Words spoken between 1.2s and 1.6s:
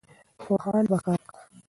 کاوه.